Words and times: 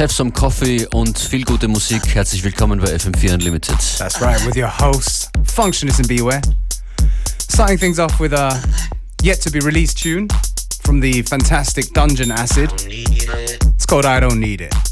have 0.00 0.10
some 0.10 0.32
coffee 0.32 0.86
und 0.94 1.18
viel 1.18 1.44
gute 1.44 1.68
Musik. 1.68 2.14
Herzlich 2.14 2.42
willkommen 2.42 2.80
bei 2.80 2.86
FM4 2.86 3.34
Unlimited. 3.34 3.76
That's 3.98 4.18
right, 4.22 4.40
with 4.46 4.56
your 4.56 4.70
host, 4.70 5.30
Functionist 5.44 5.98
and 5.98 6.08
Beware. 6.08 6.40
Starting 7.50 7.76
things 7.76 7.98
off 7.98 8.18
with 8.18 8.32
a 8.32 8.58
yet 9.22 9.42
to 9.42 9.50
be 9.50 9.60
released 9.60 9.98
tune 9.98 10.26
from 10.84 11.00
the 11.02 11.22
fantastic 11.24 11.92
Dungeon 11.92 12.30
Acid. 12.30 12.70
It's 12.88 13.84
called 13.84 14.06
I 14.06 14.20
Don't 14.20 14.40
Need 14.40 14.62
It. 14.62 14.89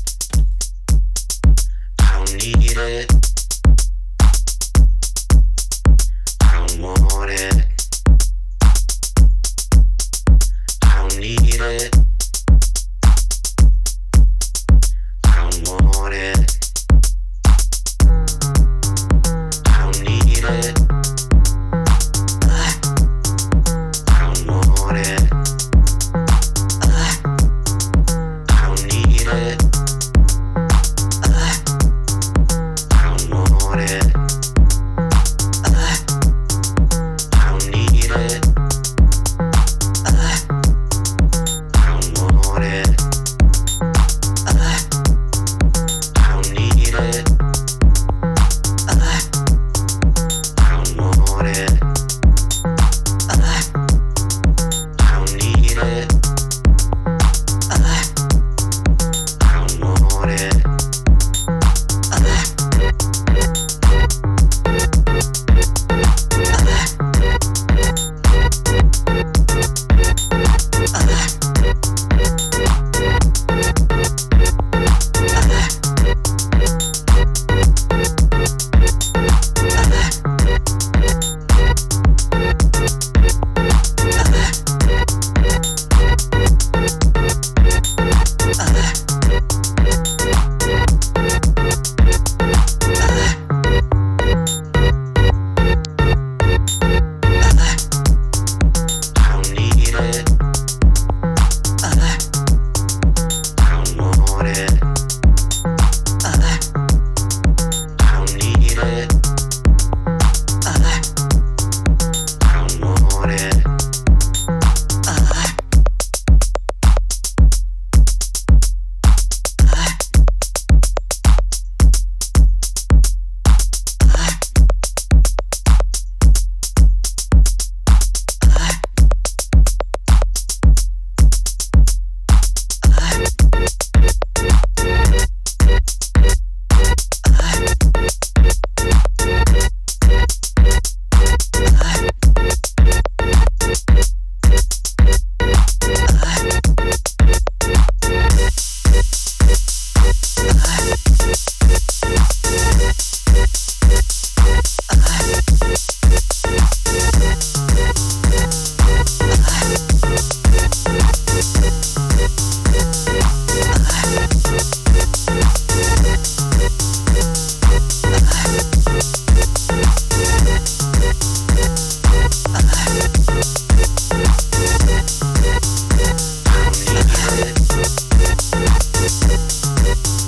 Bye. 179.88 180.27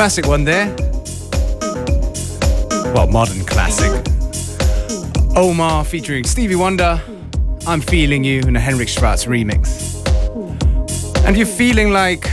Classic 0.00 0.26
one 0.26 0.44
there. 0.44 0.74
Well, 2.94 3.06
modern 3.06 3.44
classic. 3.44 3.92
Omar 5.36 5.84
featuring 5.84 6.24
Stevie 6.24 6.56
Wonder. 6.56 6.98
I'm 7.66 7.82
feeling 7.82 8.24
you 8.24 8.40
in 8.40 8.56
a 8.56 8.60
Henrik 8.60 8.88
Schwarz 8.88 9.26
remix. 9.26 9.68
And 11.26 11.36
you're 11.36 11.44
feeling 11.44 11.92
like 11.92 12.30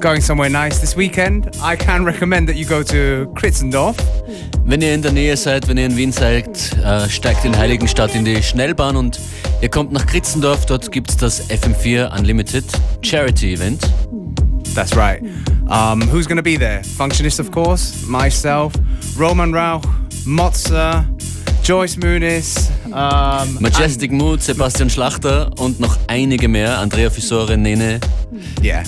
going 0.00 0.20
somewhere 0.20 0.50
nice 0.50 0.80
this 0.80 0.94
weekend, 0.94 1.48
I 1.62 1.76
can 1.76 2.04
recommend 2.04 2.46
that 2.50 2.56
you 2.56 2.66
go 2.66 2.82
to 2.82 3.32
Kritzendorf. 3.34 3.96
Wenn 4.66 4.82
ihr 4.82 4.92
in 4.92 5.00
der 5.00 5.12
Nähe 5.12 5.34
seid, 5.34 5.66
wenn 5.66 5.78
ihr 5.78 5.86
in 5.86 5.96
Wien 5.96 6.12
seid, 6.12 6.76
äh, 6.76 7.08
steigt 7.08 7.46
in 7.46 7.56
Heiligenstadt 7.56 8.14
in 8.14 8.26
die 8.26 8.42
Schnellbahn 8.42 8.96
und 8.96 9.18
ihr 9.62 9.70
kommt 9.70 9.92
nach 9.92 10.04
Kritzendorf. 10.04 10.66
Dort 10.66 10.92
gibt 10.92 11.08
es 11.08 11.16
das 11.16 11.48
FM4 11.48 12.14
Unlimited 12.18 12.66
Charity 13.00 13.54
Event. 13.54 13.80
That's 14.74 14.94
right. 14.94 15.22
Um, 15.68 16.00
who's 16.02 16.26
going 16.26 16.38
to 16.38 16.42
be 16.42 16.56
there? 16.56 16.80
Functionist, 16.82 17.40
of 17.40 17.50
course, 17.50 18.06
myself, 18.06 18.72
Roman 19.16 19.52
Rauch, 19.52 19.84
Motzer, 20.24 21.04
Joyce 21.62 21.96
Muniz, 21.96 22.70
um, 22.86 23.58
Majestic 23.60 24.10
Mood, 24.10 24.42
Sebastian 24.42 24.88
Schlachter 24.88 25.50
und 25.58 25.78
noch 25.78 25.98
einige 26.06 26.48
mehr. 26.48 26.78
Andrea 26.78 27.10
Fisore, 27.10 27.58
Nene. 27.58 28.00
yeah. 28.62 28.82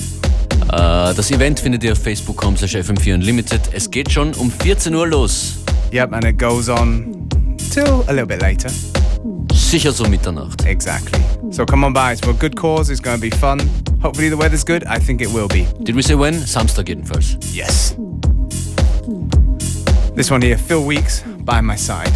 Äh, 0.72 1.14
das 1.14 1.30
Event 1.30 1.60
findet 1.60 1.84
ihr 1.84 1.92
auf 1.92 1.98
facebook.com 1.98 2.56
slash 2.56 2.76
FM4 2.76 3.14
Unlimited. 3.14 3.60
Es 3.72 3.90
geht 3.90 4.10
schon 4.10 4.32
um 4.34 4.50
14 4.50 4.94
Uhr 4.94 5.06
los. 5.06 5.56
Yep, 5.92 6.12
and 6.12 6.24
it 6.24 6.38
goes 6.38 6.68
on 6.68 7.28
till 7.72 8.04
a 8.08 8.12
little 8.12 8.26
bit 8.26 8.40
later. 8.40 8.70
Sicher 9.52 9.92
so 9.92 10.04
Mitternacht. 10.04 10.64
Exactly. 10.64 11.20
So 11.50 11.66
come 11.66 11.84
on 11.84 11.92
by. 11.92 12.12
It's 12.12 12.20
for 12.20 12.30
a 12.30 12.34
good 12.38 12.56
cause. 12.56 12.90
It's 12.90 13.02
going 13.02 13.16
to 13.16 13.20
be 13.20 13.30
fun. 13.30 13.60
Hopefully 14.02 14.28
the 14.28 14.36
weather's 14.36 14.64
good. 14.64 14.84
I 14.84 14.98
think 14.98 15.20
it 15.20 15.28
will 15.28 15.48
be. 15.48 15.66
Did 15.82 15.94
we 15.94 16.02
say 16.02 16.14
when? 16.14 16.34
Samstag 16.34 17.06
first? 17.06 17.44
Yes. 17.54 17.94
This 20.14 20.30
one 20.30 20.42
here, 20.42 20.58
Phil 20.58 20.84
Weeks, 20.84 21.22
by 21.22 21.60
my 21.60 21.76
side. 21.76 22.12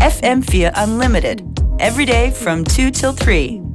FM4 0.00 0.72
Unlimited. 0.76 1.46
Every 1.78 2.04
day 2.04 2.30
from 2.30 2.64
2 2.64 2.90
till 2.90 3.12
3. 3.12 3.69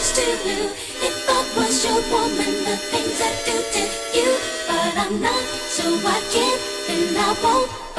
to 0.00 0.22
you. 0.48 0.70
If 1.02 1.28
I 1.28 1.40
was 1.56 1.84
your 1.84 2.00
woman, 2.10 2.64
the 2.64 2.76
things 2.88 3.20
I 3.20 3.36
do 3.44 3.56
to 3.74 3.84
you, 4.16 4.32
but 4.66 4.96
I'm 4.96 5.20
not, 5.20 5.44
so 5.68 5.84
I 5.84 6.18
can't 6.32 6.60
and 6.88 7.18
I 7.18 7.36
won't. 7.42 7.89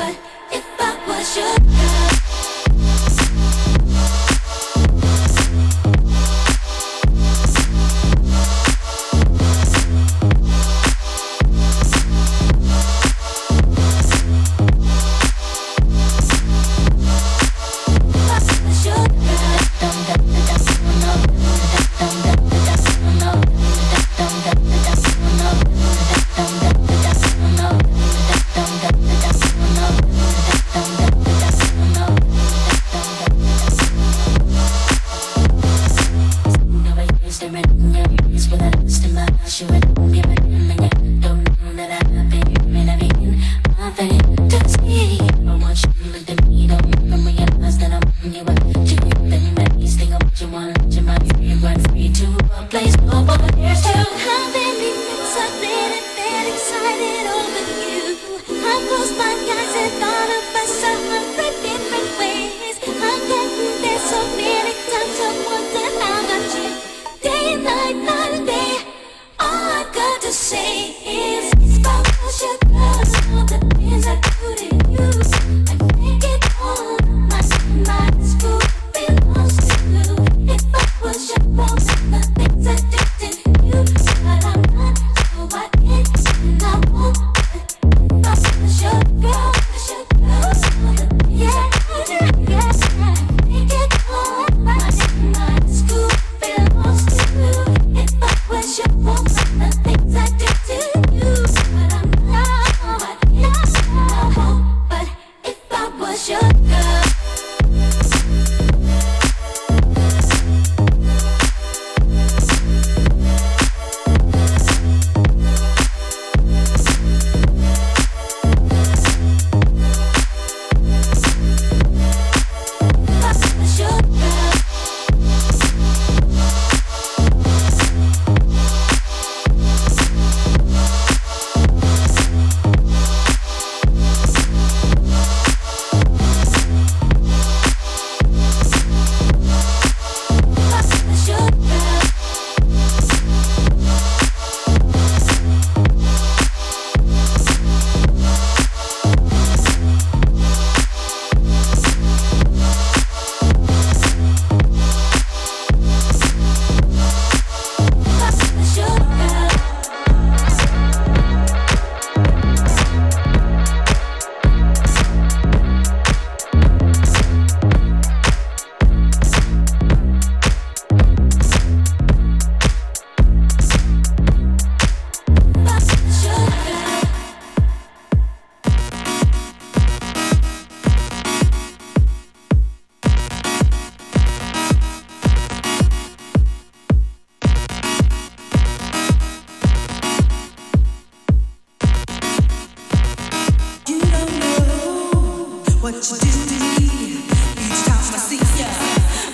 what 195.93 196.09
you 196.09 196.17
do 196.19 196.45
to 196.47 196.55
me. 196.55 197.23
Each 197.57 197.83
time 197.83 198.13
I 198.13 198.17
see 198.17 198.37
ya, 198.59 198.67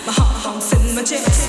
my 0.05 0.13
heart 0.13 0.37
honks 0.43 0.73
in 0.73 0.95
my 0.95 1.03
chest. 1.03 1.46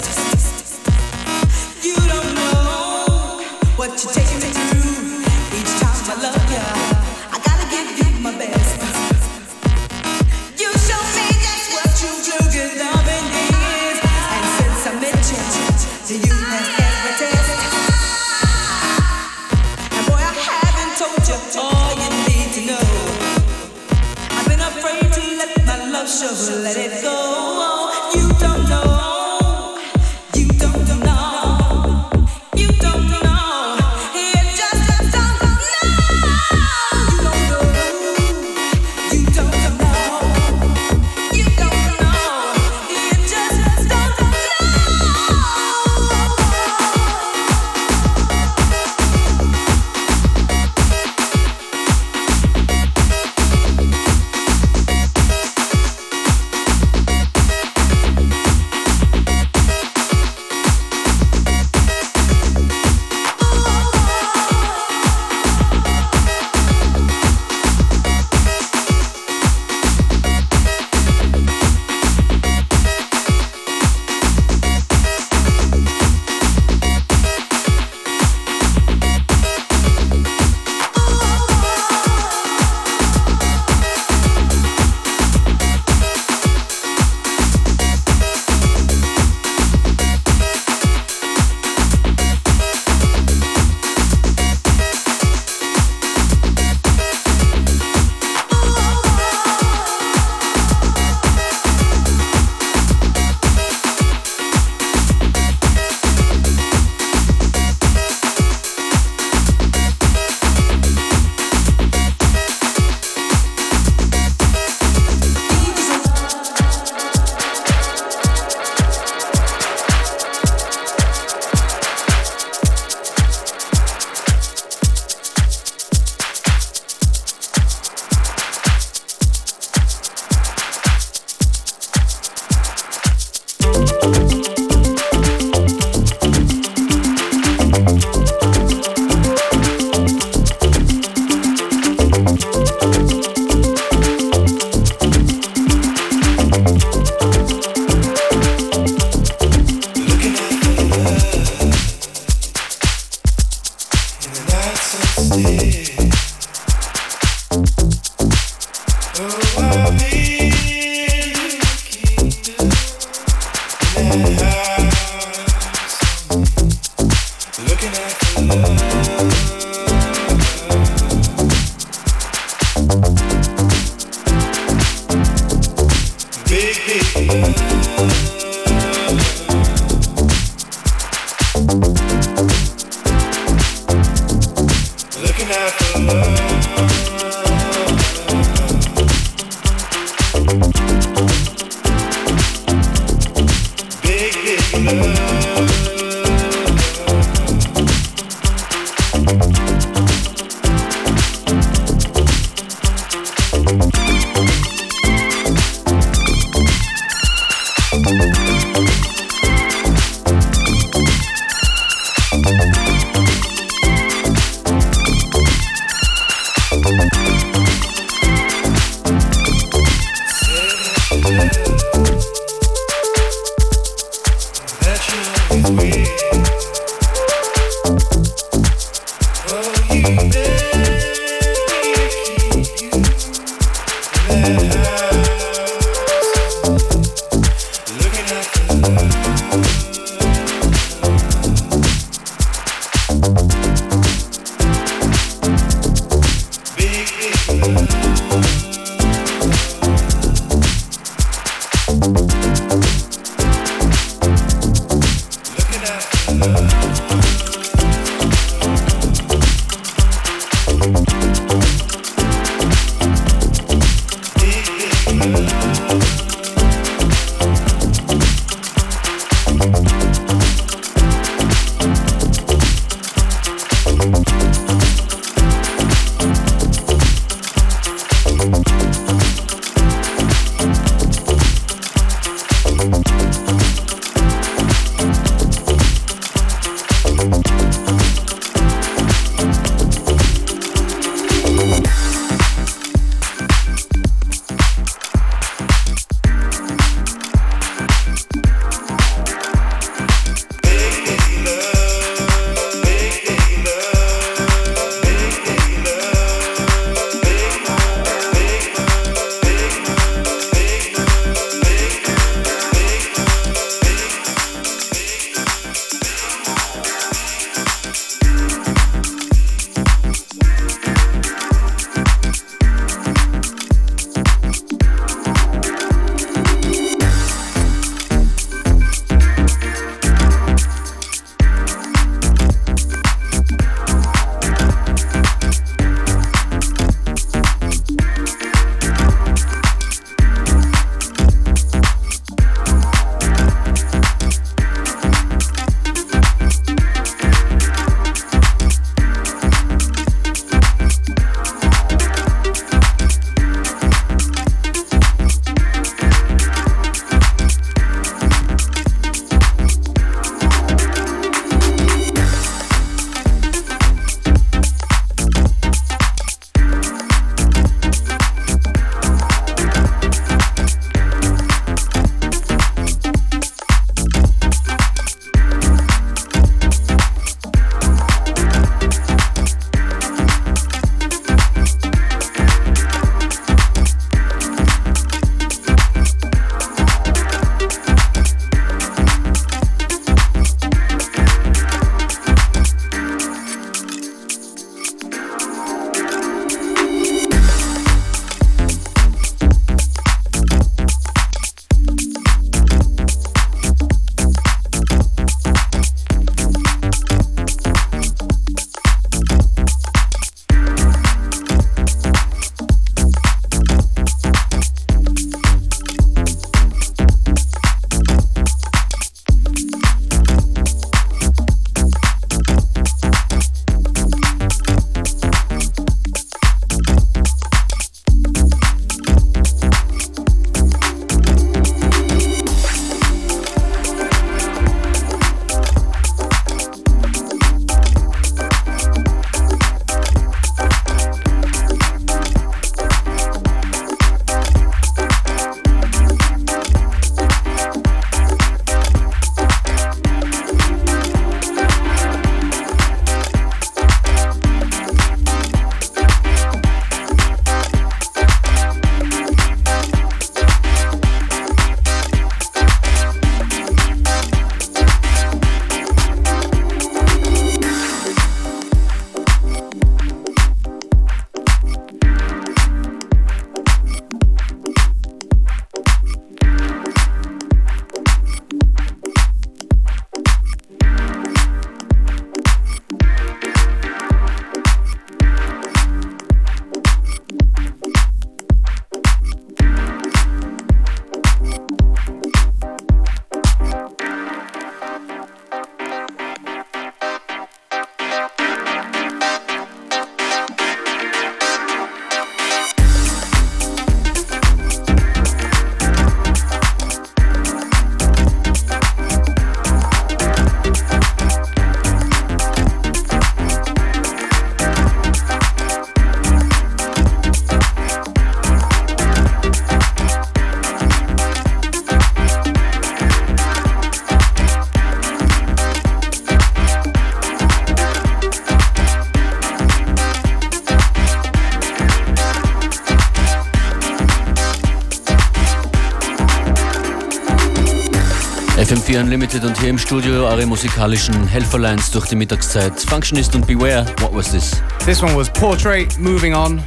Unlimited 539.09 539.43
und 539.43 539.59
hier 539.59 539.71
im 539.71 539.79
Studio 539.79 540.29
eure 540.29 540.45
musikalischen 540.45 541.27
Helferlines 541.27 541.91
durch 541.91 542.09
die 542.09 542.15
Mittagszeit. 542.15 542.79
Functionist 542.79 543.35
und 543.35 543.47
Beware, 543.47 543.87
what 544.03 544.15
was 544.15 544.31
this? 544.33 544.51
This 544.85 545.03
one 545.03 545.17
was 545.17 545.31
Portrait, 545.31 545.99
moving 545.99 546.35
on. 546.35 546.63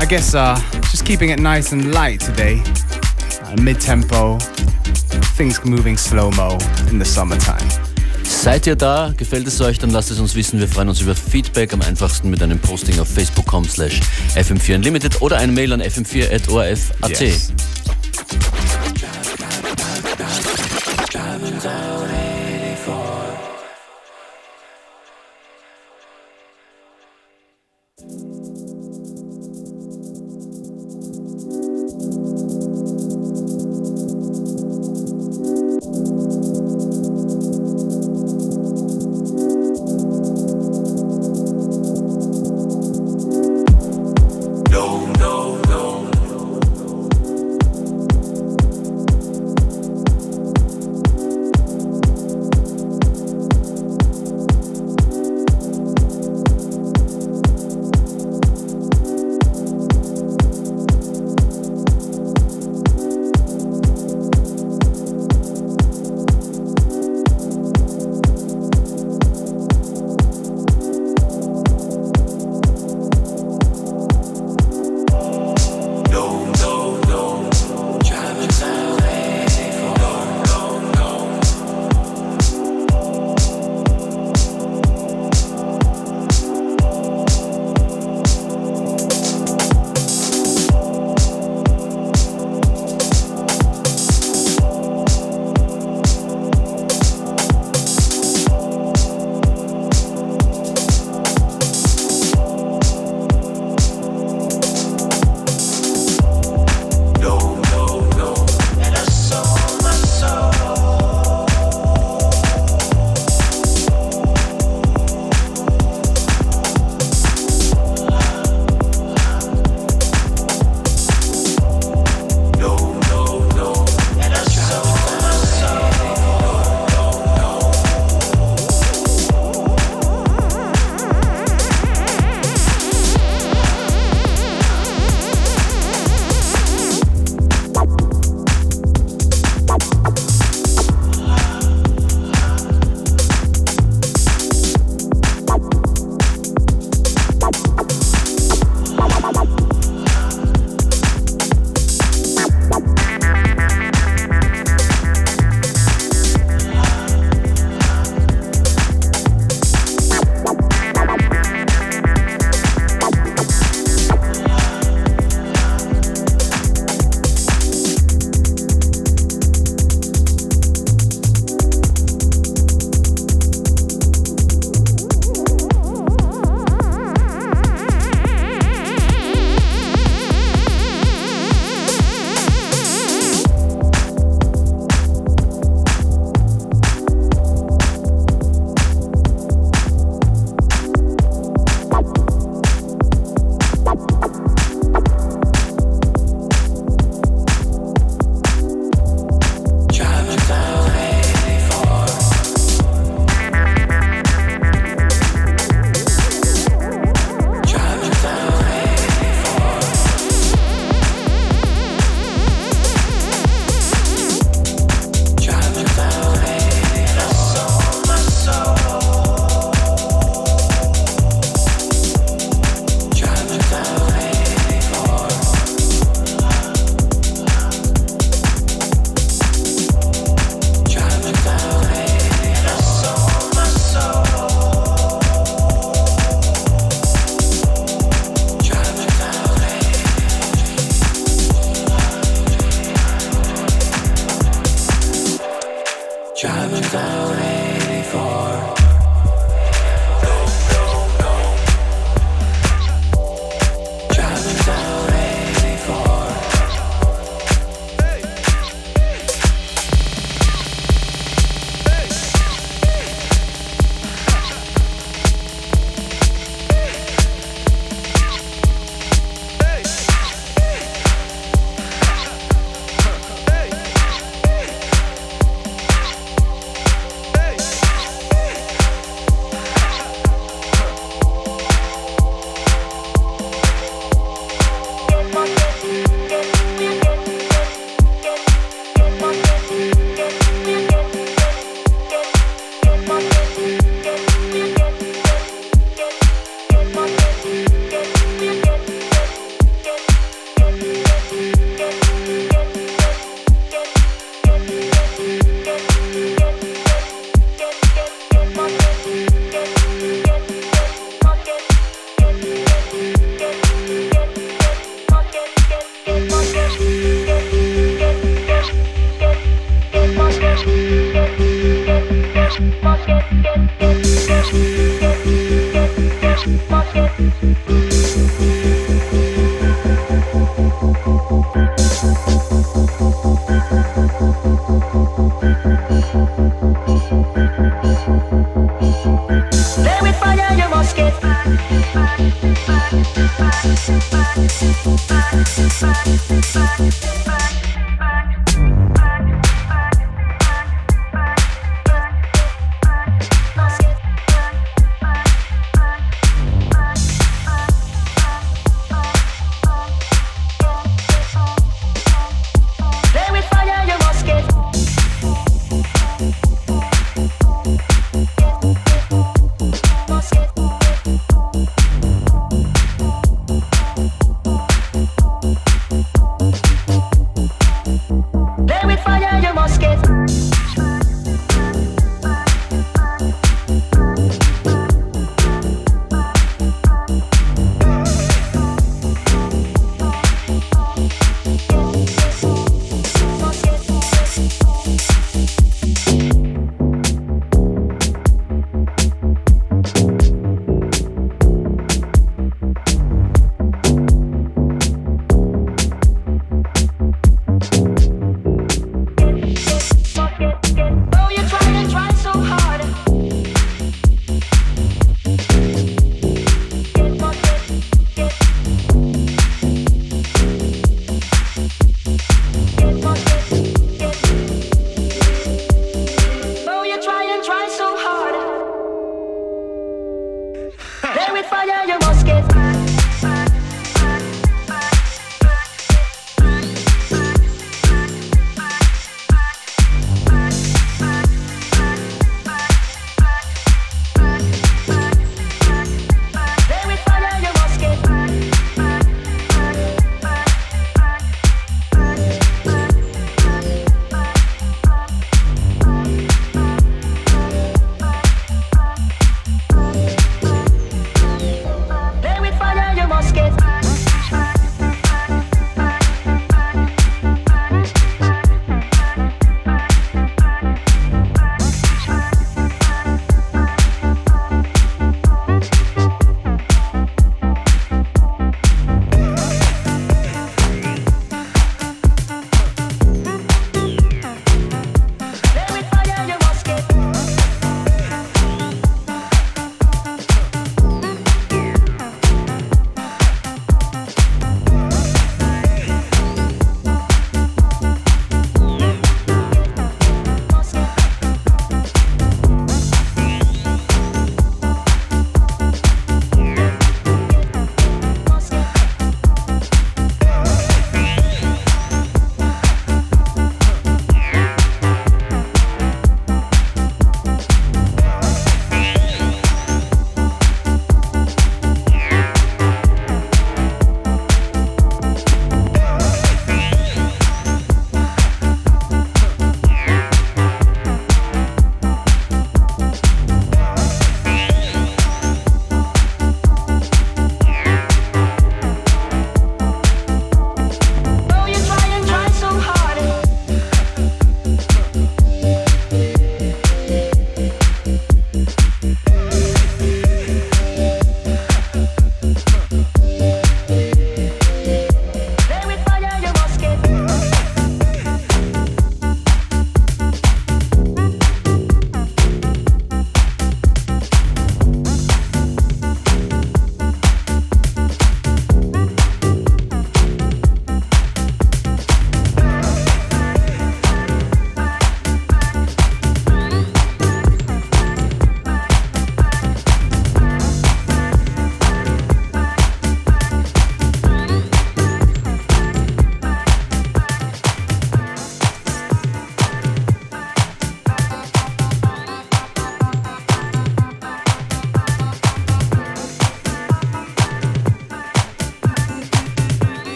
I 0.00 0.04
guess 0.04 0.34
uh, 0.34 0.58
just 0.90 1.04
keeping 1.04 1.30
it 1.30 1.38
nice 1.38 1.72
and 1.72 1.94
light 1.94 2.18
today. 2.18 2.60
Uh, 3.44 3.62
Mid 3.62 3.78
tempo, 3.78 4.36
things 5.36 5.64
moving 5.64 5.96
slow 5.96 6.32
mo 6.32 6.58
in 6.90 6.98
the 6.98 7.04
summertime. 7.04 7.62
Seid 8.24 8.66
ihr 8.66 8.74
da? 8.74 9.14
Gefällt 9.16 9.46
es 9.46 9.60
euch? 9.60 9.78
Dann 9.78 9.90
lasst 9.90 10.10
es 10.10 10.18
uns 10.18 10.34
wissen. 10.34 10.58
Wir 10.58 10.66
freuen 10.66 10.88
uns 10.88 11.02
über 11.02 11.14
Feedback. 11.14 11.72
Am 11.72 11.82
einfachsten 11.82 12.30
mit 12.30 12.42
einem 12.42 12.58
Posting 12.58 12.98
auf 12.98 13.06
facebook.com 13.06 13.64
slash 13.68 14.00
fm4 14.34 14.74
unlimited 14.74 15.22
oder 15.22 15.36
eine 15.36 15.52
Mail 15.52 15.72
an 15.72 15.82
fm4.orf.at. 15.82 17.20
Yes. 17.20 17.53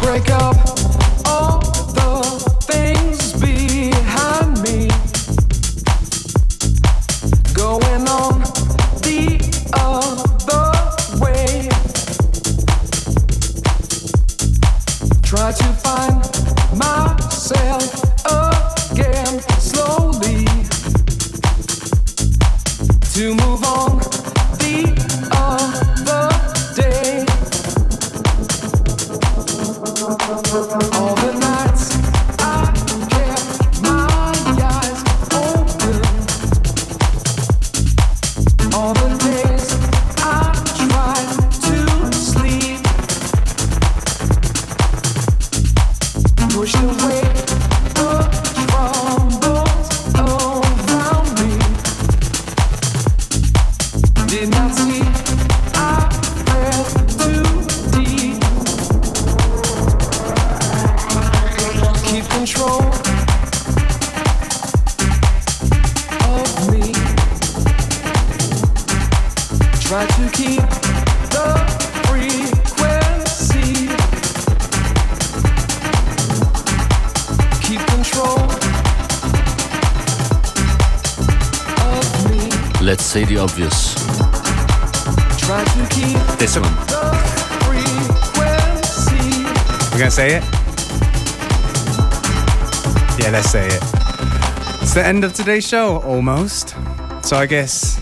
Break 0.00 0.30
up 0.30 0.69
obvious. 83.50 83.94
Try 85.38 85.64
to 85.64 85.86
keep 85.90 86.18
This 86.38 86.56
one. 86.56 86.70
We're 89.90 89.98
gonna 89.98 90.10
say 90.10 90.36
it? 90.36 90.44
Yeah, 93.18 93.30
let's 93.30 93.50
say 93.50 93.66
it. 93.66 93.82
It's 94.82 94.94
the 94.94 95.04
end 95.04 95.24
of 95.24 95.34
today's 95.34 95.66
show, 95.66 96.00
almost. 96.02 96.76
So 97.22 97.36
I 97.36 97.46
guess 97.46 98.00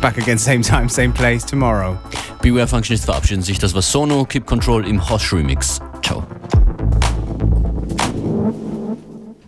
back 0.00 0.18
again, 0.18 0.38
same 0.50 0.62
time, 0.62 0.88
same 0.88 1.12
place 1.12 1.44
tomorrow. 1.44 1.98
Beware 2.42 2.66
Functionist 2.66 3.04
verabschieden 3.04 3.42
sich. 3.42 3.60
Das 3.60 3.74
war 3.74 3.82
Sono, 3.82 4.24
Keep 4.24 4.46
Control 4.46 4.86
im 4.86 5.08
Hosh 5.08 5.32
Remix. 5.32 5.80
Ciao. 6.02 6.24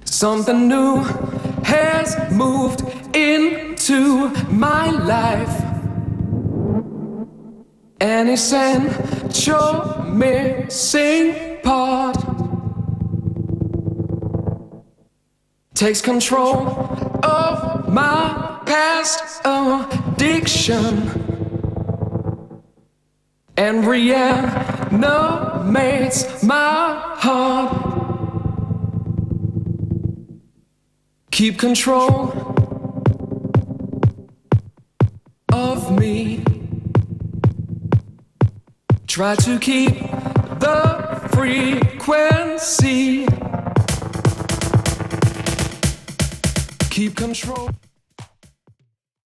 Something 0.04 0.68
new 0.68 1.04
has 1.64 2.16
moved 2.30 2.82
into 2.82 2.93
my 4.54 4.90
life. 4.90 5.60
An 8.00 8.28
essential 8.28 10.04
missing 10.04 11.58
part 11.62 12.16
takes 15.74 16.00
control 16.00 16.68
of 17.24 17.88
my 17.92 18.60
past 18.66 19.40
addiction 19.44 21.10
and 23.56 23.86
reanimates 23.86 24.92
my 26.42 27.00
heart. 27.16 27.72
Keep 31.30 31.58
control 31.58 32.53
Try 39.14 39.36
to 39.36 39.60
keep 39.60 39.94
the 40.58 41.28
frequency. 41.30 43.28
Keep 46.90 47.14
control. 47.14 47.70